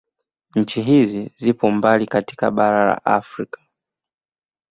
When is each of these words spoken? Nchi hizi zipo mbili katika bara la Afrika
Nchi 0.55 0.81
hizi 0.81 1.31
zipo 1.35 1.71
mbili 1.71 2.05
katika 2.07 2.51
bara 2.51 2.85
la 2.85 3.05
Afrika 3.05 3.61